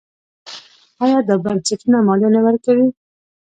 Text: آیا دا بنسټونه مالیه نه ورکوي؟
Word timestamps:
آیا 1.03 1.19
دا 1.27 1.35
بنسټونه 1.43 1.97
مالیه 2.07 2.29
نه 2.35 2.41
ورکوي؟ 2.45 2.87